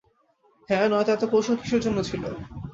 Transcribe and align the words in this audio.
হ্যাঁ, 0.69 0.87
নয়তো 0.91 1.11
এত 1.13 1.23
কৌশল 1.31 1.55
কীসের 1.61 1.81
জন্য 1.85 1.97
ছিল? 2.09 2.23